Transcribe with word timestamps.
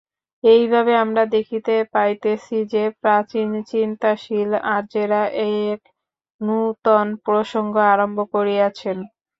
এইভাবে 0.43 0.93
আমরা 1.03 1.23
দেখিতে 1.35 1.73
পাইতেছি 1.93 2.57
যে, 2.73 2.83
প্রাচীন 3.01 3.49
চিন্তাশীল 3.71 4.49
আর্যেরা 4.75 5.21
এক 5.65 5.79
নূতন 6.41 7.07
প্রসঙ্গ 7.25 7.73
আরম্ভ 7.93 8.17
করিয়াছেন। 8.33 8.97